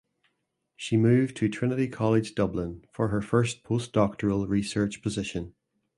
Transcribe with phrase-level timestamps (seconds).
[0.75, 5.53] She moved to Trinity College Dublin for her first postdoctoral research position.